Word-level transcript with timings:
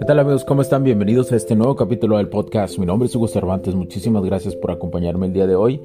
¿Qué 0.00 0.06
tal 0.06 0.18
amigos? 0.18 0.46
¿Cómo 0.46 0.62
están? 0.62 0.82
Bienvenidos 0.82 1.30
a 1.30 1.36
este 1.36 1.54
nuevo 1.54 1.76
capítulo 1.76 2.16
del 2.16 2.28
podcast. 2.28 2.78
Mi 2.78 2.86
nombre 2.86 3.06
es 3.06 3.14
Hugo 3.14 3.28
Cervantes. 3.28 3.74
Muchísimas 3.74 4.24
gracias 4.24 4.56
por 4.56 4.70
acompañarme 4.70 5.26
el 5.26 5.34
día 5.34 5.46
de 5.46 5.54
hoy. 5.54 5.78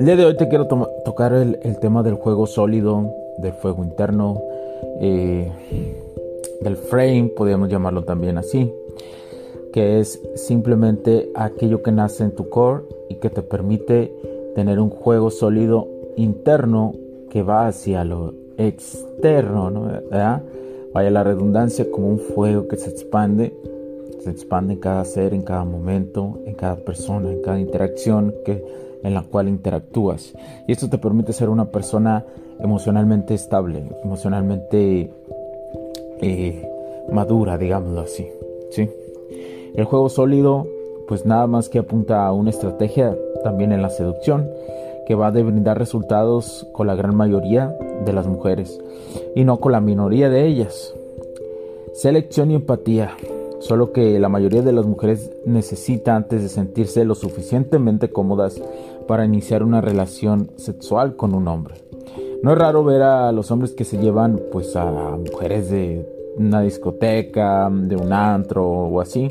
El 0.00 0.04
día 0.04 0.16
de 0.16 0.24
hoy 0.24 0.36
te 0.36 0.48
quiero 0.48 0.66
tocar 1.04 1.32
el, 1.32 1.78
tema 1.78 2.02
del 2.02 2.14
juego 2.14 2.48
sólido, 2.48 3.14
del 3.38 3.52
fuego 3.52 3.84
interno, 3.84 4.42
eh, 5.00 5.48
del 6.60 6.76
frame, 6.76 7.30
podríamos 7.36 7.68
llamarlo 7.68 8.02
también 8.02 8.36
así, 8.36 8.68
que 9.72 10.00
es 10.00 10.20
simplemente 10.34 11.30
aquello 11.36 11.84
que 11.84 11.92
nace 11.92 12.24
en 12.24 12.34
tu 12.34 12.48
core 12.48 12.82
y 13.10 13.14
que 13.14 13.30
te 13.30 13.42
permite 13.42 14.12
tener 14.56 14.80
un 14.80 14.90
juego 14.90 15.30
sólido 15.30 15.86
interno 16.16 16.94
que 17.30 17.44
va 17.44 17.68
hacia 17.68 18.04
lo 18.04 18.34
externo, 18.58 19.70
¿no? 19.70 19.82
¿verdad? 19.82 20.42
Vaya 20.94 21.10
la 21.10 21.24
redundancia 21.24 21.90
como 21.90 22.08
un 22.08 22.18
fuego 22.18 22.68
que 22.68 22.76
se 22.76 22.90
expande, 22.90 23.54
se 24.20 24.30
expande 24.30 24.74
en 24.74 24.80
cada 24.80 25.04
ser, 25.04 25.32
en 25.34 25.42
cada 25.42 25.64
momento, 25.64 26.40
en 26.44 26.54
cada 26.54 26.76
persona, 26.76 27.30
en 27.30 27.40
cada 27.42 27.58
interacción 27.58 28.34
que, 28.44 28.62
en 29.02 29.14
la 29.14 29.22
cual 29.22 29.48
interactúas. 29.48 30.34
Y 30.66 30.72
esto 30.72 30.88
te 30.88 30.98
permite 30.98 31.32
ser 31.32 31.48
una 31.48 31.70
persona 31.70 32.24
emocionalmente 32.60 33.34
estable, 33.34 33.84
emocionalmente 34.04 35.10
eh, 36.20 36.68
madura, 37.10 37.58
digámoslo 37.58 38.02
así. 38.02 38.28
¿sí? 38.70 38.88
El 39.74 39.84
juego 39.84 40.08
sólido, 40.08 40.66
pues 41.08 41.26
nada 41.26 41.46
más 41.46 41.68
que 41.68 41.78
apunta 41.78 42.26
a 42.26 42.32
una 42.32 42.50
estrategia 42.50 43.16
también 43.42 43.72
en 43.72 43.82
la 43.82 43.90
seducción 43.90 44.48
que 45.06 45.14
va 45.14 45.28
a 45.28 45.30
brindar 45.30 45.78
resultados 45.78 46.68
con 46.72 46.86
la 46.86 46.94
gran 46.94 47.16
mayoría 47.16 47.74
de 48.04 48.12
las 48.12 48.26
mujeres 48.26 48.80
y 49.34 49.44
no 49.44 49.60
con 49.60 49.72
la 49.72 49.80
minoría 49.80 50.28
de 50.28 50.46
ellas. 50.46 50.94
Selección 51.94 52.50
y 52.50 52.54
empatía, 52.54 53.16
solo 53.60 53.92
que 53.92 54.18
la 54.18 54.28
mayoría 54.28 54.62
de 54.62 54.72
las 54.72 54.86
mujeres 54.86 55.30
necesita 55.44 56.16
antes 56.16 56.42
de 56.42 56.48
sentirse 56.48 57.04
lo 57.04 57.14
suficientemente 57.14 58.10
cómodas 58.10 58.60
para 59.06 59.24
iniciar 59.24 59.62
una 59.62 59.80
relación 59.80 60.50
sexual 60.56 61.16
con 61.16 61.34
un 61.34 61.48
hombre. 61.48 61.74
No 62.42 62.52
es 62.52 62.58
raro 62.58 62.82
ver 62.82 63.02
a 63.02 63.30
los 63.30 63.50
hombres 63.50 63.72
que 63.72 63.84
se 63.84 63.98
llevan 63.98 64.40
pues 64.50 64.74
a 64.74 65.16
mujeres 65.16 65.70
de 65.70 66.04
una 66.36 66.62
discoteca, 66.62 67.70
de 67.70 67.94
un 67.94 68.12
antro 68.12 68.66
o 68.66 69.00
así, 69.00 69.30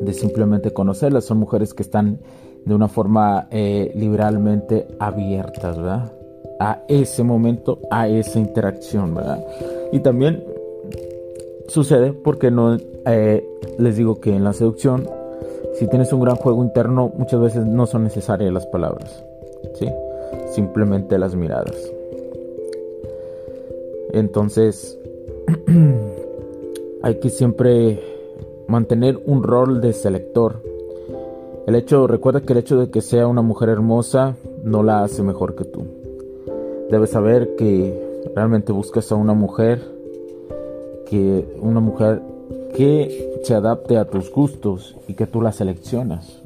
de 0.00 0.12
simplemente 0.12 0.72
conocerlas. 0.72 1.24
Son 1.24 1.38
mujeres 1.38 1.72
que 1.72 1.82
están 1.82 2.18
de 2.64 2.74
una 2.74 2.88
forma 2.88 3.48
eh, 3.50 3.92
liberalmente 3.94 4.88
abiertas, 4.98 5.76
¿verdad? 5.76 6.12
A 6.58 6.84
ese 6.88 7.22
momento, 7.22 7.78
a 7.90 8.08
esa 8.08 8.38
interacción, 8.38 9.14
¿verdad? 9.14 9.44
Y 9.92 10.00
también 10.00 10.44
sucede 11.68 12.12
porque 12.12 12.50
no 12.50 12.76
eh, 13.06 13.46
les 13.78 13.96
digo 13.96 14.20
que 14.20 14.34
en 14.34 14.44
la 14.44 14.52
seducción, 14.52 15.08
si 15.74 15.86
tienes 15.88 16.12
un 16.12 16.20
gran 16.20 16.36
juego 16.36 16.62
interno, 16.62 17.12
muchas 17.16 17.40
veces 17.40 17.66
no 17.66 17.86
son 17.86 18.04
necesarias 18.04 18.52
las 18.52 18.66
palabras, 18.66 19.24
¿sí? 19.74 19.88
Simplemente 20.50 21.18
las 21.18 21.34
miradas. 21.34 21.76
Entonces, 24.12 24.98
hay 27.02 27.14
que 27.16 27.28
siempre 27.28 28.00
mantener 28.66 29.18
un 29.26 29.42
rol 29.42 29.80
de 29.80 29.92
selector 29.92 30.62
el 31.66 31.74
hecho, 31.74 32.06
recuerda 32.06 32.42
que 32.42 32.52
el 32.52 32.60
hecho 32.60 32.78
de 32.78 32.90
que 32.90 33.00
sea 33.00 33.26
una 33.26 33.42
mujer 33.42 33.70
hermosa 33.70 34.36
no 34.62 34.84
la 34.84 35.02
hace 35.02 35.24
mejor 35.24 35.56
que 35.56 35.64
tú. 35.64 35.84
Debes 36.90 37.10
saber 37.10 37.56
que 37.56 38.30
realmente 38.34 38.72
buscas 38.72 39.10
a 39.12 39.16
una 39.16 39.34
mujer 39.34 39.80
que 41.06 41.46
una 41.60 41.80
mujer 41.80 42.20
que 42.76 43.40
se 43.42 43.54
adapte 43.54 43.96
a 43.96 44.04
tus 44.04 44.30
gustos 44.30 44.96
y 45.08 45.14
que 45.14 45.26
tú 45.26 45.40
la 45.40 45.52
seleccionas. 45.52 46.42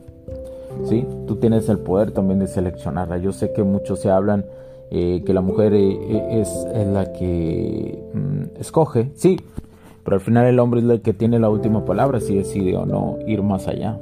¿Sí? 0.84 1.06
Tú 1.26 1.36
tienes 1.36 1.68
el 1.68 1.78
poder 1.78 2.12
también 2.12 2.38
de 2.38 2.46
seleccionarla. 2.46 3.18
Yo 3.18 3.32
sé 3.32 3.52
que 3.52 3.62
muchos 3.62 4.00
se 4.00 4.10
hablan 4.10 4.44
eh, 4.92 5.22
que 5.24 5.32
la 5.32 5.40
mujer 5.40 5.72
eh, 5.74 5.90
eh, 5.92 6.40
es, 6.40 6.66
la 6.88 7.12
que 7.12 7.96
mm, 8.12 8.60
escoge, 8.60 9.10
sí, 9.14 9.38
pero 10.04 10.16
al 10.16 10.20
final 10.20 10.46
el 10.46 10.58
hombre 10.58 10.80
es 10.80 10.86
el 10.86 11.00
que 11.00 11.12
tiene 11.12 11.38
la 11.38 11.48
última 11.48 11.84
palabra 11.84 12.20
si 12.20 12.36
decide 12.36 12.76
o 12.76 12.86
no 12.86 13.18
ir 13.26 13.42
más 13.42 13.68
allá. 13.68 13.98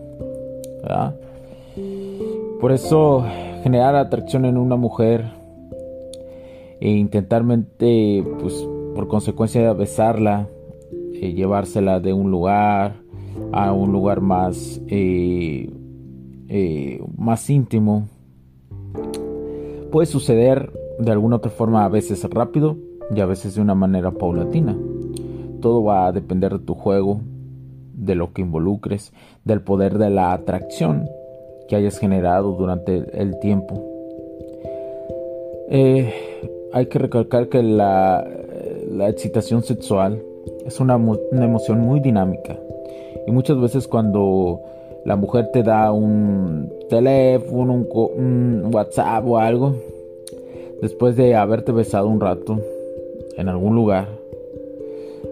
Por 2.59 2.73
eso 2.73 3.25
generar 3.63 3.97
atracción 3.97 4.47
en 4.47 4.57
una 4.57 4.77
mujer 4.77 5.38
e 6.81 6.91
intentarmente, 6.91 8.25
pues 8.41 8.55
por 8.95 9.09
consecuencia 9.09 9.73
besarla, 9.73 10.49
eh, 11.15 11.33
llevársela 11.33 12.01
de 12.01 12.13
un 12.13 12.31
lugar 12.31 12.97
a 13.53 13.73
un 13.73 13.93
lugar 13.93 14.21
más, 14.21 14.81
eh, 14.89 15.71
eh, 16.49 17.03
más 17.17 17.49
íntimo, 17.51 18.09
puede 19.91 20.07
suceder 20.07 20.73
de 20.99 21.13
alguna 21.13 21.37
otra 21.37 21.51
forma 21.51 21.85
a 21.85 21.89
veces 21.89 22.25
rápido 22.31 22.77
y 23.15 23.21
a 23.21 23.27
veces 23.27 23.55
de 23.55 23.61
una 23.61 23.75
manera 23.75 24.11
paulatina. 24.11 24.77
Todo 25.61 25.83
va 25.83 26.07
a 26.07 26.13
depender 26.13 26.53
de 26.53 26.65
tu 26.65 26.75
juego, 26.75 27.21
de 27.95 28.15
lo 28.15 28.33
que 28.33 28.43
involucres, 28.43 29.13
del 29.45 29.61
poder 29.61 29.99
de 29.99 30.11
la 30.11 30.33
atracción 30.33 31.09
que 31.69 31.77
hayas 31.77 31.99
generado 31.99 32.53
durante 32.53 33.21
el 33.21 33.39
tiempo. 33.41 33.85
Eh, 35.71 36.13
hay 36.73 36.87
que 36.87 36.99
recalcar 36.99 37.49
que 37.49 37.63
la, 37.63 38.27
excitación 39.09 39.63
sexual 39.63 40.23
es 40.67 40.81
una, 40.81 40.95
emoción 40.95 41.81
muy 41.81 42.01
dinámica 42.01 42.59
y 43.27 43.31
muchas 43.31 43.61
veces 43.61 43.87
cuando 43.87 44.61
la 45.05 45.17
mujer 45.17 45.51
te 45.53 45.63
da 45.63 45.93
un 45.93 46.73
teléfono, 46.89 47.75
un, 47.75 47.89
un 48.65 48.75
WhatsApp 48.75 49.25
o 49.27 49.39
algo, 49.39 49.75
después 50.83 51.17
de 51.17 51.35
haberte 51.35 51.73
besado 51.73 52.09
un 52.09 52.21
rato 52.21 52.61
en 53.37 53.49
algún 53.49 53.75
lugar, 53.75 54.09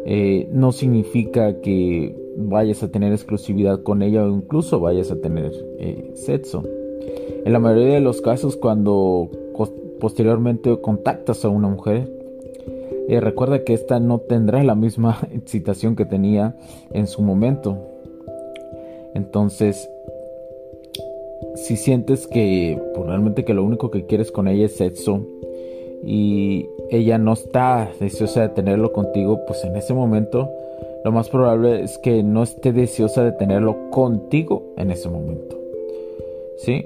eh, 0.04 0.48
no 0.52 0.72
significa 0.72 1.60
que 1.60 2.14
vayas 2.36 2.82
a 2.82 2.88
tener 2.88 3.12
exclusividad 3.12 3.82
con 3.82 4.02
ella 4.02 4.25
o 4.25 4.28
incluso 4.28 4.78
vayas 4.78 5.10
a 5.10 5.16
tener 5.16 5.52
eh, 5.80 6.12
sexo. 6.14 6.62
En 7.44 7.52
la 7.52 7.58
mayoría 7.58 7.94
de 7.94 8.00
los 8.00 8.20
casos 8.20 8.56
cuando 8.56 9.30
posteriormente 10.00 10.80
contactas 10.80 11.44
a 11.44 11.48
una 11.48 11.68
mujer, 11.68 12.08
eh, 13.08 13.20
recuerda 13.20 13.62
que 13.62 13.72
esta 13.72 14.00
no 14.00 14.18
tendrá 14.18 14.62
la 14.64 14.74
misma 14.74 15.18
excitación 15.32 15.96
que 15.96 16.04
tenía 16.04 16.56
en 16.93 17.06
su 17.06 17.22
momento. 17.22 17.78
Entonces, 19.14 19.88
si 21.54 21.76
sientes 21.76 22.26
que 22.26 22.81
pues, 22.94 23.06
realmente 23.06 23.44
que 23.44 23.54
lo 23.54 23.64
único 23.64 23.90
que 23.90 24.06
quieres 24.06 24.32
con 24.32 24.48
ella 24.48 24.66
es 24.66 24.76
sexo 24.76 25.20
y 26.04 26.69
ella 26.90 27.16
no 27.19 27.32
está 27.32 27.90
deseosa 27.99 28.42
de 28.42 28.49
tenerlo 28.50 28.92
contigo, 28.92 29.40
pues 29.46 29.64
en 29.64 29.76
ese 29.76 29.94
momento 29.94 30.50
lo 31.04 31.12
más 31.12 31.28
probable 31.28 31.82
es 31.82 31.99
que 31.99 32.22
no 32.22 32.42
esté 32.42 32.72
deseosa 32.72 33.25
de 33.25 33.32
tenerlo 33.32 33.90
contigo 33.90 34.75
en 34.76 34.90
ese 34.90 35.08
momento. 35.08 35.56
¿Sí? 36.58 36.84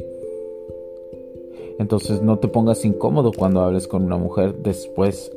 Entonces 1.80 2.20
no 2.20 2.38
te 2.38 2.46
pongas 2.46 2.84
incómodo 2.84 3.32
cuando 3.32 3.62
hables 3.62 3.88
con 3.88 4.04
una 4.04 4.18
mujer 4.18 4.56
después 4.62 5.32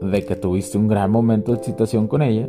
de 0.00 0.24
que 0.24 0.36
tuviste 0.36 0.78
un 0.78 0.86
gran 0.86 1.10
momento 1.10 1.50
de 1.50 1.58
excitación 1.58 2.06
con 2.06 2.22
ella. 2.22 2.48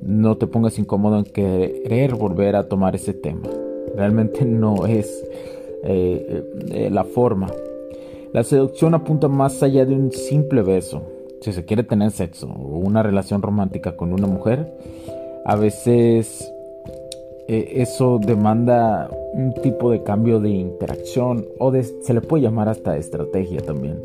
No 0.00 0.38
te 0.38 0.46
pongas 0.46 0.78
incómodo 0.78 1.18
en 1.18 1.24
querer 1.24 2.14
volver 2.14 2.56
a 2.56 2.66
tomar 2.66 2.96
ese 2.96 3.12
tema. 3.12 3.50
Realmente 3.94 4.44
no 4.46 4.86
es 4.86 5.26
eh, 5.84 6.42
eh, 6.70 6.88
la 6.90 7.04
forma. 7.04 7.48
La 8.32 8.42
seducción 8.44 8.94
apunta 8.94 9.28
más 9.28 9.62
allá 9.62 9.84
de 9.84 9.94
un 9.94 10.10
simple 10.10 10.62
beso 10.62 11.02
si 11.42 11.52
se 11.52 11.66
quiere 11.66 11.82
tener 11.82 12.12
sexo 12.12 12.46
o 12.46 12.78
una 12.78 13.02
relación 13.02 13.42
romántica 13.42 13.94
con 13.94 14.14
una 14.14 14.26
mujer, 14.26 14.72
a 15.44 15.54
veces 15.54 16.50
eh, 17.48 17.80
eso 17.80 18.18
demanda 18.20 19.10
un 19.32 19.54
tipo 19.54 19.90
de 19.90 20.02
cambio 20.02 20.38
de 20.38 20.50
interacción 20.50 21.46
o 21.58 21.70
de, 21.70 21.82
se 21.82 22.12
le 22.12 22.20
puede 22.20 22.42
llamar 22.42 22.68
hasta 22.68 22.98
estrategia 22.98 23.62
también. 23.62 23.98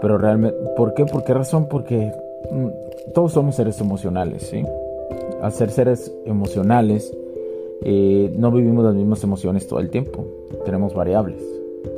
Pero 0.00 0.16
realmente, 0.16 0.56
¿por 0.76 0.94
qué? 0.94 1.04
¿Por 1.06 1.24
qué 1.24 1.34
razón? 1.34 1.68
Porque 1.68 2.12
mm, 2.52 3.12
todos 3.14 3.32
somos 3.32 3.56
seres 3.56 3.80
emocionales, 3.80 4.44
¿sí? 4.44 4.64
Al 5.42 5.52
ser 5.52 5.70
seres 5.70 6.14
emocionales, 6.24 7.12
eh, 7.82 8.32
no 8.36 8.52
vivimos 8.52 8.84
las 8.84 8.94
mismas 8.94 9.24
emociones 9.24 9.66
todo 9.66 9.80
el 9.80 9.90
tiempo. 9.90 10.24
Tenemos 10.64 10.94
variables, 10.94 11.42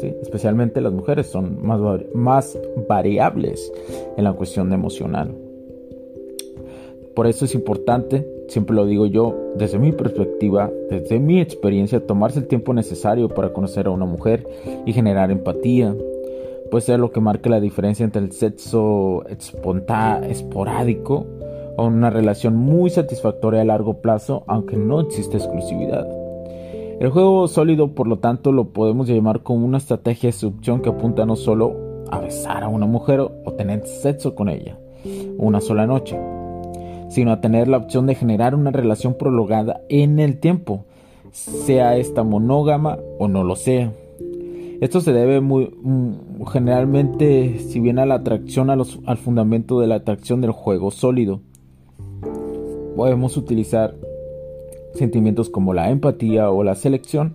¿sí? 0.00 0.14
Especialmente 0.22 0.80
las 0.80 0.94
mujeres 0.94 1.26
son 1.26 1.58
más, 1.62 1.78
más 2.14 2.58
variables 2.88 3.70
en 4.16 4.24
la 4.24 4.32
cuestión 4.32 4.72
emocional. 4.72 5.34
Por 7.14 7.26
eso 7.26 7.44
es 7.44 7.54
importante, 7.54 8.26
siempre 8.48 8.74
lo 8.74 8.86
digo 8.86 9.06
yo, 9.06 9.34
desde 9.56 9.78
mi 9.78 9.92
perspectiva, 9.92 10.70
desde 10.88 11.18
mi 11.18 11.40
experiencia, 11.40 12.06
tomarse 12.06 12.38
el 12.38 12.46
tiempo 12.46 12.72
necesario 12.72 13.28
para 13.28 13.52
conocer 13.52 13.86
a 13.86 13.90
una 13.90 14.06
mujer 14.06 14.46
y 14.86 14.92
generar 14.92 15.30
empatía. 15.30 15.94
Puede 16.70 16.82
ser 16.82 17.00
lo 17.00 17.10
que 17.10 17.20
marque 17.20 17.50
la 17.50 17.60
diferencia 17.60 18.04
entre 18.04 18.22
el 18.22 18.32
sexo 18.32 19.24
esporádico 19.28 21.26
o 21.76 21.86
una 21.86 22.08
relación 22.08 22.56
muy 22.56 22.88
satisfactoria 22.88 23.60
a 23.60 23.64
largo 23.64 24.00
plazo, 24.00 24.44
aunque 24.46 24.76
no 24.76 25.00
existe 25.00 25.36
exclusividad. 25.36 26.06
El 26.98 27.10
juego 27.10 27.48
sólido, 27.48 27.94
por 27.94 28.06
lo 28.06 28.20
tanto, 28.20 28.52
lo 28.52 28.68
podemos 28.68 29.08
llamar 29.08 29.42
como 29.42 29.66
una 29.66 29.78
estrategia 29.78 30.28
de 30.28 30.32
seducción 30.32 30.80
que 30.80 30.90
apunta 30.90 31.26
no 31.26 31.36
solo 31.36 32.04
a 32.10 32.20
besar 32.20 32.62
a 32.62 32.68
una 32.68 32.86
mujer 32.86 33.20
o 33.20 33.52
tener 33.52 33.86
sexo 33.86 34.34
con 34.34 34.48
ella 34.48 34.78
una 35.38 35.60
sola 35.60 35.86
noche, 35.86 36.18
sino 37.12 37.30
a 37.30 37.42
tener 37.42 37.68
la 37.68 37.76
opción 37.76 38.06
de 38.06 38.14
generar 38.14 38.54
una 38.54 38.70
relación 38.70 39.14
prolongada 39.18 39.82
en 39.90 40.18
el 40.18 40.40
tiempo, 40.40 40.86
sea 41.30 41.98
esta 41.98 42.22
monógama 42.22 42.98
o 43.18 43.28
no 43.28 43.44
lo 43.44 43.54
sea. 43.54 43.92
Esto 44.80 45.02
se 45.02 45.12
debe 45.12 45.42
muy, 45.42 45.76
mm, 45.82 46.44
generalmente, 46.46 47.58
si 47.58 47.80
bien 47.80 47.98
a 47.98 48.06
la 48.06 48.14
atracción 48.14 48.70
a 48.70 48.76
los, 48.76 48.98
al 49.04 49.18
fundamento 49.18 49.78
de 49.78 49.88
la 49.88 49.96
atracción 49.96 50.40
del 50.40 50.52
juego 50.52 50.90
sólido, 50.90 51.40
podemos 52.96 53.36
utilizar 53.36 53.94
sentimientos 54.94 55.50
como 55.50 55.74
la 55.74 55.90
empatía 55.90 56.50
o 56.50 56.64
la 56.64 56.74
selección 56.74 57.34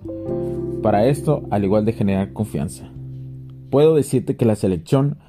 para 0.81 1.05
esto, 1.05 1.43
al 1.51 1.63
igual 1.63 1.85
de 1.85 1.93
generar 1.93 2.33
confianza. 2.33 2.89
Puedo 3.69 3.93
decirte 3.93 4.37
que 4.37 4.45
la 4.45 4.55
selección 4.55 5.19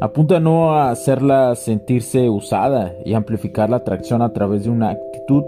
Apunta 0.00 0.38
no 0.38 0.74
a 0.74 0.92
hacerla 0.92 1.56
sentirse 1.56 2.30
usada 2.30 2.94
y 3.04 3.14
amplificar 3.14 3.68
la 3.68 3.78
atracción 3.78 4.22
a 4.22 4.32
través 4.32 4.62
de 4.62 4.70
una 4.70 4.90
actitud 4.90 5.42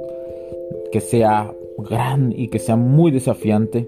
que 0.91 1.01
sea 1.01 1.55
gran 1.79 2.33
y 2.37 2.49
que 2.49 2.59
sea 2.59 2.75
muy 2.75 3.13
desafiante, 3.13 3.87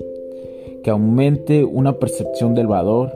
que 0.84 0.90
aumente 0.90 1.64
una 1.64 1.94
percepción 1.94 2.54
del 2.54 2.68
valor. 2.68 3.10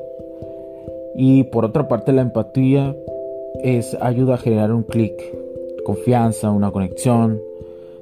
Y 1.14 1.44
por 1.44 1.64
otra 1.64 1.86
parte 1.86 2.12
la 2.12 2.22
empatía 2.22 2.96
es 3.62 3.96
ayuda 4.00 4.34
a 4.34 4.38
generar 4.38 4.72
un 4.72 4.82
clic, 4.82 5.14
confianza, 5.84 6.50
una 6.50 6.72
conexión. 6.72 7.40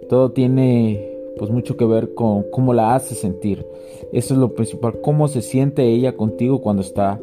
Todo 0.09 0.33
tiene 0.33 1.07
pues 1.37 1.51
mucho 1.51 1.77
que 1.77 1.85
ver 1.85 2.15
con 2.15 2.45
cómo 2.51 2.73
la 2.73 2.95
hace 2.95 3.15
sentir. 3.15 3.67
Eso 4.11 4.33
es 4.33 4.41
lo 4.41 4.55
principal, 4.55 5.03
cómo 5.03 5.29
se 5.29 5.43
siente 5.43 5.85
ella 5.85 6.17
contigo 6.17 6.63
cuando 6.63 6.81
está 6.81 7.21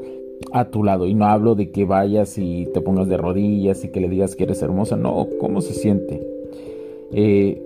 a 0.52 0.66
tu 0.66 0.84
lado. 0.84 1.06
Y 1.08 1.14
no 1.14 1.26
hablo 1.26 1.56
de 1.56 1.72
que 1.72 1.86
vayas 1.86 2.38
y 2.38 2.66
te 2.74 2.82
pongas 2.82 3.08
de 3.08 3.18
rodillas 3.18 3.84
y 3.84 3.90
que 3.90 4.02
le 4.02 4.10
digas 4.10 4.36
que 4.36 4.44
eres 4.44 4.62
hermosa. 4.62 4.96
No, 4.96 5.28
¿cómo 5.40 5.62
se 5.62 5.74
siente? 5.74 6.26
Eh, 7.12 7.62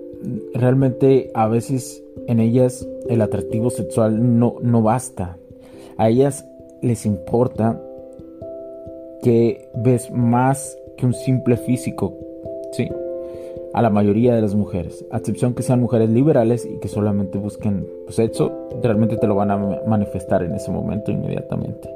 realmente 0.54 1.30
a 1.34 1.48
veces 1.48 2.02
en 2.26 2.40
ellas 2.40 2.86
el 3.08 3.20
atractivo 3.20 3.70
sexual 3.70 4.38
no, 4.38 4.56
no 4.62 4.82
basta. 4.82 5.36
A 5.96 6.08
ellas 6.08 6.46
les 6.82 7.06
importa 7.06 7.80
que 9.22 9.68
ves 9.74 10.10
más 10.10 10.76
que 10.96 11.06
un 11.06 11.14
simple 11.14 11.56
físico. 11.56 12.14
Sí. 12.72 12.88
A 13.72 13.82
la 13.82 13.90
mayoría 13.90 14.34
de 14.34 14.40
las 14.40 14.54
mujeres, 14.54 15.04
a 15.10 15.18
excepción 15.18 15.54
que 15.54 15.62
sean 15.62 15.80
mujeres 15.80 16.08
liberales 16.08 16.64
y 16.64 16.78
que 16.78 16.88
solamente 16.88 17.36
busquen 17.36 17.86
sexo, 18.08 18.68
realmente 18.82 19.16
te 19.16 19.26
lo 19.26 19.34
van 19.34 19.50
a 19.50 19.58
manifestar 19.86 20.42
en 20.42 20.54
ese 20.54 20.70
momento 20.70 21.10
inmediatamente. 21.10 21.95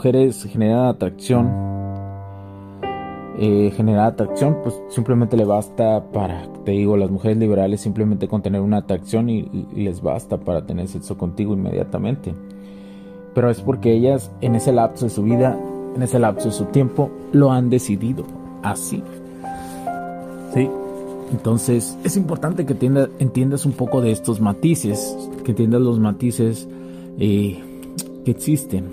Mujeres 0.00 0.44
generan 0.44 0.86
atracción. 0.86 1.50
Eh, 3.38 3.70
generar 3.76 4.06
atracción, 4.06 4.56
pues 4.62 4.74
simplemente 4.88 5.36
le 5.36 5.44
basta 5.44 6.04
para, 6.10 6.48
te 6.64 6.70
digo, 6.70 6.96
las 6.96 7.10
mujeres 7.10 7.36
liberales 7.36 7.82
simplemente 7.82 8.26
con 8.26 8.40
tener 8.40 8.62
una 8.62 8.78
atracción 8.78 9.28
y, 9.28 9.42
les 9.74 10.00
basta 10.00 10.38
para 10.38 10.64
tener 10.64 10.88
sexo 10.88 11.18
contigo 11.18 11.52
inmediatamente. 11.52 12.32
Pero 13.34 13.50
es 13.50 13.60
porque 13.60 13.92
ellas 13.92 14.30
en 14.40 14.54
ese 14.54 14.72
lapso 14.72 15.04
de 15.04 15.10
su 15.10 15.22
vida, 15.22 15.58
en 15.94 16.02
ese 16.02 16.18
lapso 16.18 16.48
de 16.48 16.54
su 16.54 16.64
tiempo, 16.66 17.10
lo 17.32 17.52
han 17.52 17.68
decidido 17.68 18.24
así. 18.62 19.02
¿Sí? 20.54 20.66
Entonces 21.30 21.98
es 22.04 22.16
importante 22.16 22.64
que 22.64 22.72
entiendas 23.18 23.66
un 23.66 23.72
poco 23.72 24.00
de 24.00 24.12
estos 24.12 24.40
matices, 24.40 25.14
que 25.44 25.50
entiendas 25.50 25.82
los 25.82 25.98
matices 25.98 26.66
eh, 27.18 27.62
que 28.24 28.30
existen 28.30 28.86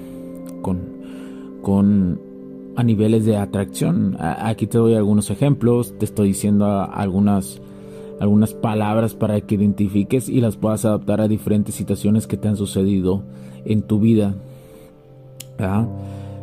con, 0.61 0.96
con 1.61 2.19
a 2.75 2.83
niveles 2.83 3.25
de 3.25 3.37
atracción. 3.37 4.15
Aquí 4.19 4.67
te 4.67 4.77
doy 4.77 4.93
algunos 4.93 5.31
ejemplos, 5.31 5.97
te 5.97 6.05
estoy 6.05 6.29
diciendo 6.29 6.67
algunas, 6.67 7.59
algunas 8.19 8.53
palabras 8.53 9.15
para 9.15 9.41
que 9.41 9.55
identifiques 9.55 10.29
y 10.29 10.41
las 10.41 10.57
puedas 10.57 10.85
adaptar 10.85 11.19
a 11.19 11.27
diferentes 11.27 11.73
situaciones 11.73 12.27
que 12.27 12.37
te 12.37 12.47
han 12.47 12.55
sucedido 12.55 13.23
en 13.65 13.81
tu 13.81 13.99
vida. 13.99 14.35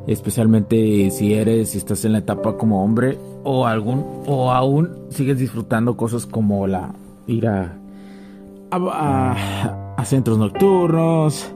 Especialmente 0.09 1.09
si 1.11 1.35
eres, 1.35 1.71
si 1.71 1.79
estás 1.79 2.05
en 2.05 2.13
la 2.13 2.19
etapa 2.19 2.57
como 2.57 2.83
hombre 2.83 3.17
o 3.45 3.67
algún 3.67 4.05
o 4.27 4.51
aún 4.51 4.91
sigues 5.11 5.39
disfrutando 5.39 5.97
cosas 5.97 6.27
como 6.27 6.67
la 6.67 6.95
ir 7.29 7.47
a, 7.47 7.79
a 8.71 10.05
centros 10.05 10.37
nocturnos, 10.37 11.55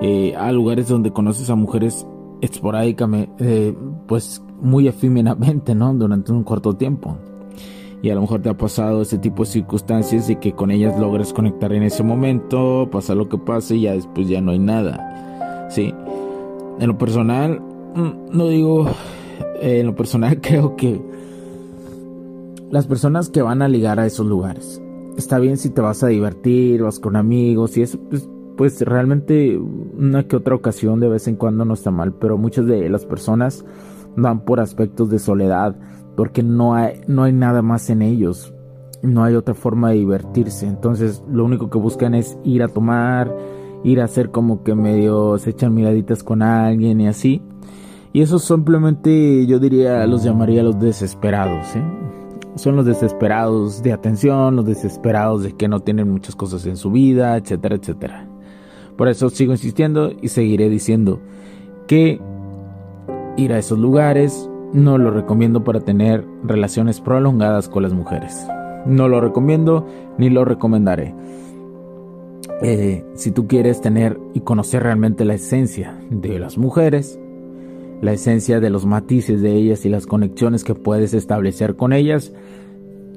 eh, 0.00 0.34
a 0.36 0.50
lugares 0.52 0.88
donde 0.88 1.12
conoces 1.12 1.50
a 1.50 1.54
mujeres 1.54 2.06
esporádicamente, 2.46 3.32
eh, 3.38 3.74
pues 4.06 4.42
muy 4.60 4.88
efímeramente, 4.88 5.74
¿no? 5.74 5.92
Durante 5.94 6.32
un 6.32 6.44
corto 6.44 6.74
tiempo. 6.74 7.16
Y 8.02 8.10
a 8.10 8.14
lo 8.14 8.20
mejor 8.22 8.42
te 8.42 8.48
ha 8.48 8.56
pasado 8.56 9.02
ese 9.02 9.18
tipo 9.18 9.44
de 9.44 9.50
circunstancias 9.50 10.30
y 10.30 10.36
que 10.36 10.52
con 10.52 10.70
ellas 10.70 10.98
logras 10.98 11.32
conectar 11.32 11.72
en 11.72 11.82
ese 11.82 12.02
momento, 12.02 12.88
pasa 12.90 13.14
lo 13.14 13.28
que 13.28 13.38
pase 13.38 13.76
y 13.76 13.82
ya 13.82 13.92
después 13.92 14.28
ya 14.28 14.40
no 14.40 14.52
hay 14.52 14.58
nada. 14.58 15.68
Sí. 15.70 15.94
En 16.78 16.86
lo 16.86 16.98
personal, 16.98 17.60
mm, 17.94 18.36
no 18.36 18.48
digo, 18.48 18.86
eh, 19.60 19.80
en 19.80 19.86
lo 19.86 19.94
personal 19.94 20.40
creo 20.42 20.76
que 20.76 21.00
las 22.70 22.86
personas 22.86 23.30
que 23.30 23.42
van 23.42 23.62
a 23.62 23.68
ligar 23.68 23.98
a 23.98 24.06
esos 24.06 24.26
lugares, 24.26 24.80
está 25.16 25.38
bien 25.38 25.56
si 25.56 25.70
te 25.70 25.80
vas 25.80 26.02
a 26.02 26.08
divertir, 26.08 26.82
vas 26.82 26.98
con 26.98 27.16
amigos 27.16 27.76
y 27.76 27.82
eso, 27.82 27.98
pues 28.10 28.28
pues 28.56 28.80
realmente 28.80 29.58
una 29.58 30.26
que 30.26 30.36
otra 30.36 30.54
ocasión 30.54 31.00
de 31.00 31.08
vez 31.08 31.28
en 31.28 31.36
cuando 31.36 31.64
no 31.64 31.74
está 31.74 31.90
mal, 31.90 32.14
pero 32.14 32.38
muchas 32.38 32.66
de 32.66 32.88
las 32.88 33.04
personas 33.04 33.64
van 34.16 34.40
por 34.44 34.60
aspectos 34.60 35.10
de 35.10 35.18
soledad, 35.18 35.76
porque 36.16 36.42
no 36.42 36.74
hay, 36.74 37.00
no 37.06 37.24
hay 37.24 37.32
nada 37.32 37.62
más 37.62 37.90
en 37.90 38.02
ellos, 38.02 38.54
no 39.02 39.24
hay 39.24 39.34
otra 39.34 39.54
forma 39.54 39.90
de 39.90 39.96
divertirse, 39.96 40.66
entonces 40.66 41.22
lo 41.30 41.44
único 41.44 41.70
que 41.70 41.78
buscan 41.78 42.14
es 42.14 42.38
ir 42.44 42.62
a 42.62 42.68
tomar, 42.68 43.34
ir 43.84 44.00
a 44.00 44.04
hacer 44.04 44.30
como 44.30 44.62
que 44.62 44.74
medio 44.74 45.38
se 45.38 45.50
echan 45.50 45.74
miraditas 45.74 46.22
con 46.22 46.42
alguien 46.42 47.00
y 47.00 47.08
así. 47.08 47.42
Y 48.12 48.22
eso 48.22 48.38
simplemente 48.38 49.46
yo 49.46 49.58
diría 49.58 50.06
los 50.06 50.24
llamaría 50.24 50.62
los 50.62 50.80
desesperados, 50.80 51.76
¿eh? 51.76 51.84
Son 52.54 52.74
los 52.74 52.86
desesperados 52.86 53.82
de 53.82 53.92
atención, 53.92 54.56
los 54.56 54.64
desesperados 54.64 55.42
de 55.42 55.52
que 55.52 55.68
no 55.68 55.80
tienen 55.80 56.10
muchas 56.10 56.34
cosas 56.34 56.64
en 56.64 56.78
su 56.78 56.90
vida, 56.90 57.36
etcétera, 57.36 57.76
etcétera. 57.76 58.26
Por 58.96 59.08
eso 59.08 59.30
sigo 59.30 59.52
insistiendo 59.52 60.12
y 60.20 60.28
seguiré 60.28 60.68
diciendo 60.68 61.20
que 61.86 62.20
ir 63.36 63.52
a 63.52 63.58
esos 63.58 63.78
lugares 63.78 64.48
no 64.72 64.98
lo 64.98 65.10
recomiendo 65.10 65.64
para 65.64 65.80
tener 65.80 66.24
relaciones 66.44 67.00
prolongadas 67.00 67.68
con 67.68 67.82
las 67.82 67.92
mujeres. 67.92 68.46
No 68.86 69.08
lo 69.08 69.20
recomiendo 69.20 69.86
ni 70.18 70.30
lo 70.30 70.44
recomendaré. 70.44 71.14
Eh, 72.62 73.04
si 73.14 73.32
tú 73.32 73.46
quieres 73.46 73.80
tener 73.80 74.18
y 74.32 74.40
conocer 74.40 74.82
realmente 74.82 75.24
la 75.24 75.34
esencia 75.34 75.98
de 76.10 76.38
las 76.38 76.56
mujeres, 76.56 77.18
la 78.00 78.12
esencia 78.12 78.60
de 78.60 78.70
los 78.70 78.86
matices 78.86 79.42
de 79.42 79.52
ellas 79.52 79.84
y 79.84 79.88
las 79.88 80.06
conexiones 80.06 80.64
que 80.64 80.74
puedes 80.74 81.14
establecer 81.14 81.76
con 81.76 81.92
ellas, 81.92 82.32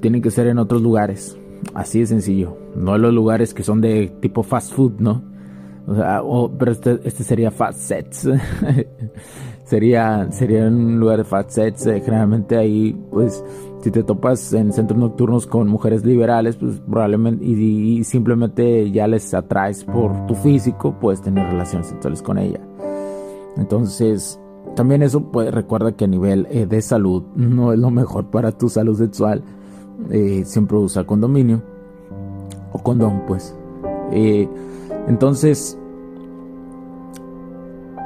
tienen 0.01 0.21
que 0.21 0.31
ser 0.31 0.47
en 0.47 0.59
otros 0.59 0.81
lugares. 0.81 1.37
Así 1.73 1.99
de 1.99 2.07
sencillo. 2.07 2.57
No 2.75 2.95
en 2.95 3.01
los 3.01 3.13
lugares 3.13 3.53
que 3.53 3.63
son 3.63 3.81
de 3.81 4.11
tipo 4.21 4.43
fast 4.43 4.73
food, 4.73 4.93
¿no? 4.99 5.23
O 5.87 5.95
sea, 5.95 6.21
pero 6.57 6.71
este, 6.71 6.99
este, 7.03 7.23
sería 7.23 7.51
fast 7.51 7.79
sets. 7.79 8.29
sería, 9.63 10.31
sería 10.31 10.67
un 10.67 10.99
lugar 10.99 11.23
de 11.23 11.43
sets. 11.49 11.87
Eh, 11.87 12.01
generalmente 12.01 12.57
ahí, 12.57 12.95
pues, 13.11 13.43
si 13.81 13.91
te 13.91 14.03
topas 14.03 14.53
en 14.53 14.73
centros 14.73 14.99
nocturnos 14.99 15.47
con 15.47 15.67
mujeres 15.67 16.03
liberales, 16.03 16.57
pues 16.57 16.79
probablemente, 16.79 17.45
y, 17.45 18.03
simplemente 18.03 18.91
ya 18.91 19.07
les 19.07 19.33
atraes 19.33 19.83
por 19.83 20.27
tu 20.27 20.35
físico, 20.35 20.95
puedes 20.99 21.21
tener 21.21 21.47
relaciones 21.47 21.87
sexuales 21.87 22.21
con 22.21 22.37
ella. 22.37 22.59
Entonces, 23.57 24.39
también 24.75 25.01
eso 25.01 25.21
pues, 25.21 25.53
recuerda 25.53 25.93
que 25.93 26.05
a 26.05 26.07
nivel 26.07 26.47
eh, 26.51 26.65
de 26.65 26.81
salud 26.81 27.23
no 27.35 27.73
es 27.73 27.79
lo 27.79 27.89
mejor 27.89 28.29
para 28.29 28.51
tu 28.51 28.69
salud 28.69 28.97
sexual. 28.97 29.43
Eh, 30.11 30.43
siempre 30.45 30.77
usa 30.77 31.03
condominio 31.03 31.61
o 32.71 32.79
condón, 32.79 33.23
pues. 33.27 33.55
Entonces, 35.09 35.77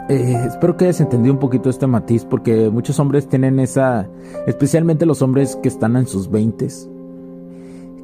eh, 0.09 0.45
espero 0.47 0.77
que 0.77 0.85
hayas 0.85 1.01
entendido 1.01 1.33
un 1.33 1.39
poquito 1.39 1.69
este 1.69 1.85
matiz 1.85 2.23
porque 2.23 2.69
muchos 2.69 2.97
hombres 2.99 3.27
tienen 3.27 3.59
esa, 3.59 4.09
especialmente 4.47 5.05
los 5.05 5.21
hombres 5.21 5.57
que 5.57 5.67
están 5.67 5.97
en 5.97 6.07
sus 6.07 6.31
20 6.31 6.67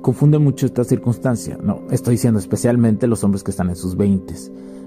confunden 0.02 0.44
mucho 0.44 0.66
esta 0.66 0.84
circunstancia. 0.84 1.58
No, 1.64 1.82
estoy 1.92 2.16
diciendo 2.16 2.40
especialmente 2.40 3.08
los 3.08 3.24
hombres 3.24 3.44
que 3.44 3.52
están 3.52 3.70
en 3.70 3.76
sus 3.78 3.96
20 3.96 4.34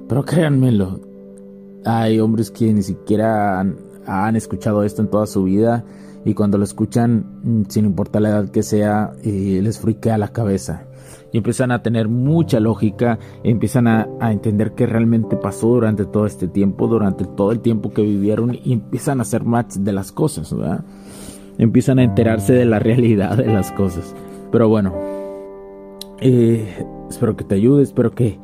pero 0.09 0.25
créanmelo, 0.27 1.01
hay 1.87 2.21
hombres 2.21 2.51
que 2.51 2.71
ni 2.71 2.83
siquiera 2.83 3.61
han, 3.61 4.37
escuchado 4.37 4.83
esto 4.83 5.01
en 5.01 5.09
toda 5.09 5.27
su 5.27 5.45
vida 5.45 5.87
y 6.27 6.35
cuando 6.35 6.59
lo 6.59 6.65
escuchan, 6.65 7.41
mm, 7.43 7.63
sin 7.69 7.87
importar 7.87 8.21
la 8.21 8.29
edad 8.29 8.51
que 8.51 8.63
sea, 8.63 9.15
eh, 9.23 9.61
les 9.63 9.79
friquea 9.79 10.19
la 10.19 10.29
cabeza 10.29 10.87
y 11.33 11.39
empiezan 11.39 11.71
a 11.71 11.83
tener 11.83 12.09
mucha 12.09 12.61
lógica, 12.61 13.19
empiezan 13.43 13.87
a, 13.87 14.09
entender 14.31 14.73
qué 14.73 14.87
realmente 14.87 15.37
pasó 15.37 15.69
durante 15.69 16.05
todo 16.05 16.27
este 16.27 16.49
tiempo, 16.49 16.87
durante 16.87 17.25
todo 17.25 17.53
el 17.53 17.61
tiempo 17.61 17.93
que 17.93 18.03
vivieron 18.03 18.57
y 18.63 18.73
empiezan 18.73 19.19
a 19.19 19.23
hacer 19.23 19.45
match 19.45 19.75
de 19.75 19.93
las 19.93 20.13
cosas, 20.13 20.55
¿verdad? 20.55 20.85
Empiezan 21.59 21.99
a 21.99 22.05
enterarse 22.05 22.53
de 22.53 22.65
la 22.65 22.79
realidad 22.79 23.37
de 23.37 23.53
las 23.53 23.73
cosas. 23.73 24.15
Pero 24.51 24.69
bueno, 24.69 24.93
eh, 26.21 26.85
espero 27.09 27.37
que 27.37 27.45
te 27.45 27.55
ayude, 27.55 27.83
espero 27.83 28.13
que, 28.13 28.39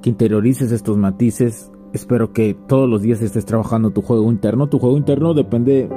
que 0.00 0.10
interiorices 0.10 0.72
estos 0.72 0.96
matices, 0.96 1.70
espero 1.92 2.32
que 2.32 2.54
todos 2.66 2.88
los 2.88 3.02
días 3.02 3.22
estés 3.22 3.44
trabajando 3.44 3.90
tu 3.90 4.02
juego 4.02 4.30
interno. 4.30 4.68
Tu 4.68 4.78
juego 4.78 4.96
interno 4.96 5.34
depende 5.34 5.88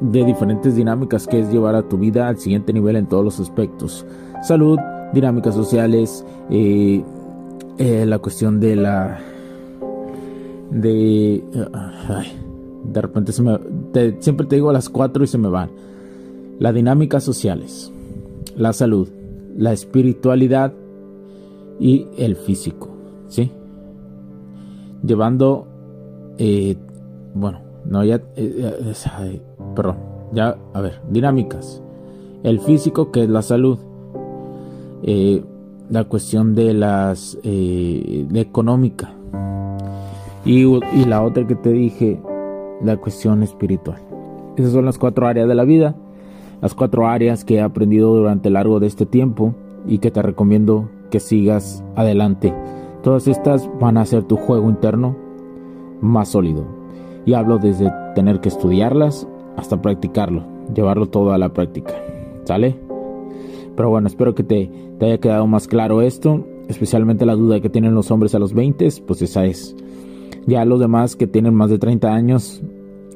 de 0.00 0.24
diferentes 0.24 0.76
dinámicas 0.76 1.26
que 1.26 1.40
es 1.40 1.50
llevar 1.50 1.74
a 1.74 1.88
tu 1.88 1.98
vida 1.98 2.28
al 2.28 2.38
siguiente 2.38 2.72
nivel 2.72 2.96
en 2.96 3.06
todos 3.06 3.24
los 3.24 3.40
aspectos. 3.40 4.06
Salud, 4.42 4.78
dinámicas 5.12 5.54
sociales, 5.54 6.24
eh, 6.50 7.02
eh, 7.78 8.06
la 8.06 8.18
cuestión 8.18 8.60
de 8.60 8.76
la... 8.76 9.18
de... 10.70 11.42
de 12.84 13.00
repente 13.00 13.32
se 13.32 13.42
me... 13.42 13.58
siempre 14.20 14.46
te 14.46 14.56
digo 14.56 14.72
las 14.72 14.88
cuatro 14.88 15.24
y 15.24 15.26
se 15.26 15.38
me 15.38 15.48
van. 15.48 15.70
Las 16.58 16.74
dinámicas 16.74 17.22
sociales, 17.22 17.92
la 18.56 18.72
salud, 18.72 19.08
la 19.56 19.72
espiritualidad 19.72 20.72
y 21.78 22.06
el 22.16 22.36
físico, 22.36 22.88
¿sí? 23.28 23.50
Llevando... 25.02 25.66
Eh, 26.38 26.76
bueno, 27.34 27.60
no, 27.84 28.04
ya... 28.04 28.20
perdón, 29.74 29.96
ya, 30.32 30.56
a 30.74 30.80
ver, 30.80 31.00
dinámicas. 31.08 31.82
El 32.42 32.60
físico 32.60 33.10
que 33.10 33.24
es 33.24 33.28
la 33.28 33.42
salud 33.42 33.78
eh, 35.02 35.42
la 35.90 36.04
cuestión 36.04 36.54
de 36.54 36.74
las 36.74 37.38
eh, 37.42 38.26
económica. 38.34 39.12
Y, 40.44 40.64
la 41.04 41.22
otra 41.22 41.46
que 41.46 41.54
te 41.54 41.72
dije 41.72 42.20
la 42.82 42.96
cuestión 42.96 43.42
espiritual. 43.42 44.00
Esas 44.56 44.72
son 44.72 44.84
las 44.84 44.98
cuatro 44.98 45.26
áreas 45.26 45.48
de 45.48 45.54
la 45.54 45.64
vida 45.64 45.94
las 46.60 46.74
cuatro 46.74 47.06
áreas 47.06 47.44
que 47.44 47.56
he 47.56 47.60
aprendido 47.60 48.14
durante 48.14 48.48
el 48.48 48.54
largo 48.54 48.80
de 48.80 48.88
este 48.88 49.06
tiempo 49.06 49.54
y 49.86 49.98
que 49.98 50.10
te 50.10 50.22
recomiendo 50.22 50.88
que 51.10 51.20
sigas 51.20 51.84
adelante. 51.94 52.52
Todas 53.02 53.28
estas 53.28 53.70
van 53.80 53.96
a 53.96 54.02
hacer 54.02 54.24
tu 54.24 54.36
juego 54.36 54.68
interno 54.68 55.16
más 56.00 56.30
sólido. 56.30 56.64
Y 57.24 57.34
hablo 57.34 57.58
desde 57.58 57.92
tener 58.14 58.40
que 58.40 58.48
estudiarlas 58.48 59.28
hasta 59.56 59.80
practicarlo 59.80 60.44
llevarlo 60.74 61.06
todo 61.06 61.32
a 61.32 61.38
la 61.38 61.48
práctica. 61.50 61.94
¿sale? 62.44 62.87
Pero 63.78 63.90
bueno, 63.90 64.08
espero 64.08 64.34
que 64.34 64.42
te, 64.42 64.68
haya 65.00 65.18
quedado 65.18 65.46
más 65.46 65.68
claro 65.68 66.02
esto, 66.02 66.44
especialmente 66.66 67.24
la 67.24 67.36
duda 67.36 67.60
que 67.60 67.70
tienen 67.70 67.94
los 67.94 68.10
hombres 68.10 68.34
a 68.34 68.40
los 68.40 68.52
20, 68.52 68.88
pues 69.06 69.22
esa 69.22 69.46
es. 69.46 69.76
Ya 70.48 70.64
los 70.64 70.80
demás 70.80 71.14
que 71.14 71.28
tienen 71.28 71.54
más 71.54 71.70
de 71.70 71.78
30 71.78 72.12
años 72.12 72.60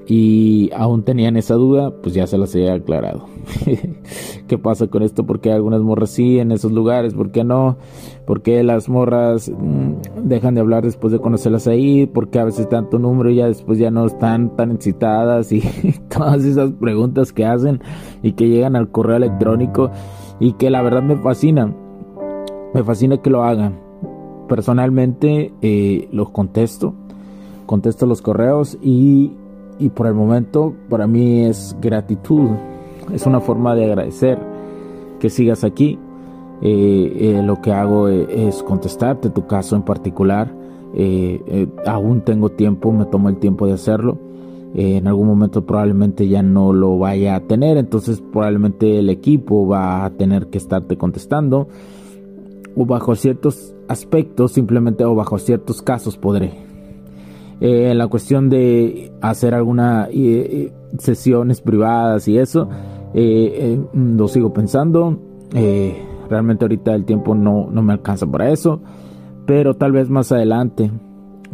y 0.07 0.71
aún 0.77 1.03
tenían 1.03 1.37
esa 1.37 1.55
duda, 1.55 1.91
pues 2.01 2.15
ya 2.15 2.29
se 2.29 2.39
las 2.39 2.55
he 2.55 2.71
aclarado. 2.71 3.27
¿Qué 4.47 4.57
pasa 4.57 4.87
con 4.87 5.03
esto? 5.03 5.27
¿Por 5.27 5.41
qué 5.41 5.51
algunas 5.51 5.81
morras 5.81 6.11
sí 6.11 6.39
en 6.39 6.53
esos 6.53 6.71
lugares? 6.71 7.13
¿Por 7.13 7.33
qué 7.33 7.43
no? 7.43 7.77
¿Por 8.25 8.43
qué 8.43 8.63
las 8.63 8.89
morras 8.89 9.51
mm, 9.51 10.29
dejan 10.29 10.55
de 10.55 10.61
hablar 10.61 10.85
después 10.85 11.13
de 11.13 11.19
conocerlas 11.19 11.67
ahí? 11.67 12.07
¿Por 12.07 12.31
qué 12.31 12.39
a 12.39 12.45
veces 12.45 12.69
tanto 12.69 13.01
número 13.01 13.31
y 13.31 13.35
ya 13.37 13.49
después 13.49 13.81
ya 13.81 13.91
no 13.91 14.07
están 14.07 14.55
tan 14.55 14.71
excitadas? 14.71 15.51
Y 15.53 15.61
todas 16.09 16.45
esas 16.45 16.71
preguntas 16.75 17.33
que 17.33 17.47
hacen 17.47 17.81
y 18.23 18.35
que 18.35 18.49
llegan 18.49 18.77
al 18.77 18.93
correo 18.93 19.17
electrónico 19.17 19.91
y 20.43 20.55
que 20.55 20.71
la 20.71 20.83
verdad 20.83 21.05
me 21.05 21.15
fascina. 21.15 21.73
Me 22.75 22.83
fascina 22.83 23.19
que 23.19 23.31
lo 23.31 23.45
hagan. 23.45 23.79
Personalmente 24.49 25.55
eh, 25.63 26.09
los 26.11 26.31
contesto, 26.31 26.95
contesto 27.65 28.07
los 28.07 28.23
correos 28.23 28.77
y, 28.83 29.31
y 29.79 29.91
por 29.91 30.09
el 30.09 30.15
momento 30.15 30.75
para 30.91 31.07
mí 31.07 31.45
es 31.45 31.77
gratitud, 31.81 32.51
es 33.15 33.25
una 33.25 33.41
forma 33.41 33.77
de 33.77 33.85
agradecer 33.85 34.39
que 35.21 35.31
sigas 35.31 35.63
aquí. 35.63 35.97
Eh, 36.61 37.13
eh, 37.21 37.43
lo 37.45 37.63
que 37.63 37.73
hago 37.73 38.09
es 38.09 38.65
contestarte 38.65 39.31
tu 39.31 39.47
caso 39.47 39.77
en 39.77 39.83
particular. 39.83 40.53
aún 41.87 42.21
tengo 42.23 42.49
tiempo, 42.49 42.91
me 42.91 43.05
tomo 43.07 43.29
el 43.29 43.37
tiempo 43.37 43.67
de 43.67 43.75
hacerlo 43.75 44.19
eh, 44.75 44.97
en 44.97 45.07
algún 45.07 45.27
momento 45.27 45.67
probablemente 45.67 46.29
ya 46.29 46.43
no 46.43 46.73
lo 46.73 46.99
vaya 46.99 47.37
a 47.37 47.41
tener, 47.41 47.77
entonces 47.77 48.23
probablemente 48.33 48.99
el 48.99 49.11
equipo 49.11 49.67
va 49.67 50.05
a 50.05 50.11
tener 50.11 50.47
que 50.47 50.59
estarte 50.59 50.97
contestando 50.97 51.69
o 52.75 52.87
bajo 52.87 53.15
ciertos 53.15 53.75
aspectos 53.89 54.53
simplemente 54.53 55.05
o 55.05 55.15
bajo 55.15 55.39
ciertos 55.39 55.83
casos 55.83 56.17
podré. 56.17 56.53
Eh, 57.61 57.95
la 57.95 58.09
cuestión 58.09 58.49
de 58.49 59.13
hacer 59.21 59.55
algunas 59.55 60.09
eh, 60.11 60.73
sesiones 60.99 61.61
privadas 61.61 62.27
y 62.27 62.39
eso, 62.39 62.69
lo 63.15 64.29
sigo 64.29 64.53
pensando. 64.53 65.19
realmente 66.31 66.65
ahorita 66.65 66.95
el 66.95 67.05
tiempo 67.05 67.35
no, 67.35 67.69
no 67.71 67.83
me 67.83 67.93
alcanza 67.93 68.27
para 68.27 68.51
eso, 68.51 68.81
pero 69.47 69.75
tal 69.75 69.93
vez 69.93 70.09
más 70.09 70.33
adelante 70.33 70.91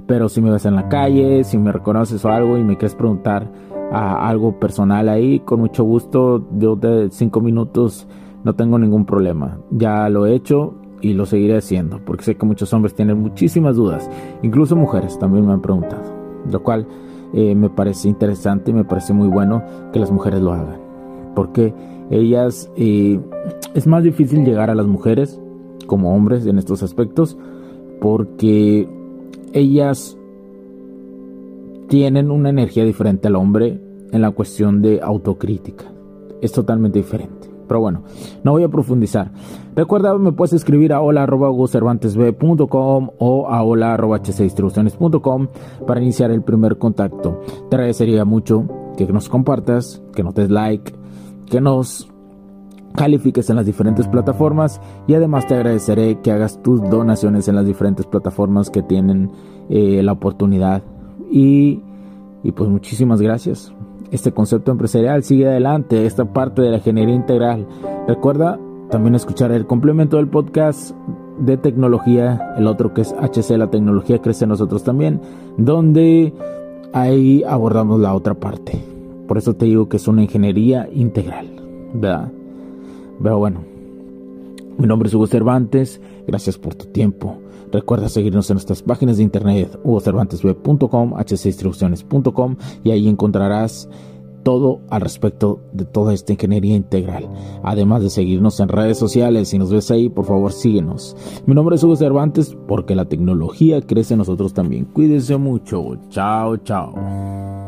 pero 0.07 0.29
si 0.29 0.41
me 0.41 0.51
ves 0.51 0.65
en 0.67 0.75
la 0.75 0.89
calle, 0.89 1.45
si 1.45 1.59
me 1.59 1.73
reconoces 1.73 2.25
o 2.25 2.31
algo 2.31 2.57
y 2.59 2.65
me 2.65 2.77
quieres 2.77 2.95
preguntar 2.95 3.51
algo 3.91 4.59
personal 4.59 5.09
ahí, 5.09 5.41
con 5.41 5.61
mucho 5.61 5.83
gusto, 5.85 6.47
yo 6.59 6.77
de 6.77 7.09
cinco 7.11 7.41
minutos 7.41 8.07
no 8.45 8.55
tengo 8.55 8.79
ningún 8.79 9.07
problema. 9.07 9.59
Ya 9.71 10.09
lo 10.09 10.27
he 10.27 10.35
hecho 10.35 10.75
y 11.01 11.15
lo 11.15 11.27
seguiré 11.27 11.57
haciendo 11.57 12.01
porque 12.05 12.25
sé 12.25 12.37
que 12.37 12.47
muchos 12.47 12.73
hombres 12.73 12.95
tienen 12.95 13.21
muchísimas 13.21 13.77
dudas, 13.77 14.11
incluso 14.43 14.77
mujeres 14.77 15.19
también 15.19 15.47
me 15.47 15.53
han 15.53 15.63
preguntado, 15.63 16.03
lo 16.51 16.63
cual 16.63 16.87
eh, 17.33 17.55
me 17.55 17.71
parece 17.71 18.09
interesante 18.09 18.71
y 18.71 18.75
me 18.75 18.85
parece 18.85 19.13
muy 19.13 19.29
bueno 19.29 19.63
que 19.93 20.01
las 20.01 20.11
mujeres 20.11 20.41
lo 20.41 20.53
hagan, 20.53 20.81
porque 21.35 21.73
ellas 22.11 22.71
eh, 22.77 23.21
es 23.75 23.87
más 23.87 24.03
difícil 24.03 24.45
llegar 24.45 24.71
a 24.71 24.75
las 24.75 24.87
mujeres 24.87 25.41
como 25.87 26.15
hombres 26.15 26.47
en 26.47 26.59
estos 26.59 26.83
aspectos 26.83 27.39
porque 28.01 28.89
ellas 29.53 30.17
tienen 31.89 32.31
una 32.31 32.51
energía 32.51 32.85
diferente 32.85 33.27
al 33.29 33.37
hombre 33.37 33.81
en 34.13 34.21
la 34.23 34.31
cuestión 34.31 34.83
de 34.83 35.01
autocrítica. 35.03 35.87
Es 36.41 36.53
totalmente 36.53 36.99
diferente. 36.99 37.49
Pero 37.67 37.81
bueno, 37.81 38.05
no 38.45 38.53
voy 38.53 38.63
a 38.63 38.69
profundizar. 38.69 39.33
Recuerda, 39.77 40.17
me 40.17 40.33
puedes 40.33 40.55
escribir 40.55 40.93
a 40.93 41.01
hola.cervantesb.com 41.01 43.11
o 43.19 43.49
a 43.49 43.63
hola.hcinstrucciones.com 43.63 45.49
para 45.87 46.01
iniciar 46.01 46.31
el 46.31 46.43
primer 46.43 46.79
contacto. 46.79 47.41
Te 47.69 47.77
agradecería 47.77 48.25
mucho 48.25 48.65
que 48.97 49.07
nos 49.07 49.29
compartas, 49.29 50.03
que 50.15 50.23
nos 50.23 50.35
des 50.35 50.49
like, 50.51 50.95
que 51.47 51.61
nos 51.61 52.09
califiques 52.99 53.49
en 53.49 53.57
las 53.57 53.67
diferentes 53.67 54.09
plataformas 54.09 54.81
y 55.07 55.15
además 55.15 55.47
te 55.47 55.55
agradeceré 55.55 56.21
que 56.21 56.33
hagas 56.33 56.61
tus 56.63 56.83
donaciones 56.91 57.49
en 57.49 57.55
las 57.55 57.65
diferentes 57.65 58.07
plataformas 58.07 58.71
que 58.71 58.83
tienen 58.83 59.31
eh, 59.71 60.03
la 60.03 60.13
oportunidad 60.13 60.83
y, 61.31 61.83
y 62.43 62.53
pues 62.53 62.69
muchísimas 62.69 63.21
gracias 63.21 63.73
este 64.11 64.33
concepto 64.33 64.71
empresarial 64.71 65.23
sigue 65.23 65.47
adelante, 65.47 66.07
esta 66.07 66.25
parte 66.25 66.63
de 66.63 66.71
la 66.71 66.77
ingeniería 66.79 67.15
integral. 67.15 67.67
Recuerda 68.07 68.59
también 68.91 69.15
escuchar 69.15 69.53
el 69.53 69.67
complemento 69.67 70.17
del 70.17 70.29
podcast 70.29 70.95
de 71.39 71.57
tecnología, 71.57 72.55
el 72.57 72.67
otro 72.67 72.95
que 72.95 73.03
es 73.03 73.13
HC, 73.13 73.59
la 73.59 73.71
tecnología 73.71 74.21
crece 74.21 74.45
en 74.45 74.51
nosotros 74.51 74.83
también, 74.83 75.21
donde 75.57 76.33
ahí 76.93 77.45
abordamos 77.47 78.01
la 78.01 78.15
otra 78.15 78.35
parte. 78.35 78.83
Por 79.27 79.39
eso 79.39 79.55
te 79.55 79.67
digo 79.67 79.89
que 79.89 79.99
es 79.99 80.09
una 80.09 80.23
ingeniería 80.23 80.89
integral, 80.91 81.49
¿verdad? 81.93 82.33
Pero 83.23 83.39
bueno, 83.39 83.61
mi 84.79 84.87
nombre 84.87 85.09
es 85.09 85.15
Hugo 85.15 85.27
Cervantes, 85.27 86.01
gracias 86.27 86.59
por 86.59 86.75
tu 86.75 86.87
tiempo. 86.87 87.39
Recuerda 87.73 88.09
seguirnos 88.09 88.49
en 88.51 88.55
nuestras 88.55 88.83
páginas 88.83 89.19
de 89.19 89.25
internet 89.25 89.79
hugocervantesweb.com, 89.85 91.15
hcdistribuciones.com 91.15 92.57
y 92.85 92.91
ahí 92.93 93.09
encontrarás 93.09 93.89
todo 94.43 94.81
al 94.89 95.01
respecto 95.03 95.61
de 95.73 95.85
toda 95.85 96.15
esta 96.15 96.33
ingeniería 96.33 96.77
integral. 96.77 97.29
Además 97.63 98.03
de 98.03 98.11
seguirnos 98.11 98.61
en 98.61 98.69
redes 98.69 98.97
sociales, 98.97 99.49
si 99.49 99.59
nos 99.59 99.71
ves 99.71 99.91
ahí, 99.91 100.09
por 100.09 100.25
favor 100.25 100.53
síguenos. 100.53 101.17
Mi 101.45 101.55
nombre 101.55 101.77
es 101.77 101.83
Hugo 101.83 101.97
Cervantes 101.97 102.57
porque 102.67 102.95
la 102.95 103.05
tecnología 103.07 103.83
crece 103.83 104.15
en 104.15 104.19
nosotros 104.19 104.55
también. 104.55 104.87
Cuídense 104.87 105.37
mucho. 105.37 105.99
Chao, 106.09 106.57
chao. 106.59 107.68